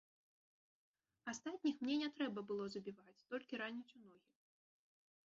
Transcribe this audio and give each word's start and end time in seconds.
Астатніх 1.33 1.75
мне 1.83 1.95
не 2.03 2.09
трэба 2.19 2.39
было 2.53 2.65
забіваць, 2.77 3.21
толькі 3.35 3.53
раніць 3.63 3.93
ў 3.97 4.03
ногі. 4.07 4.31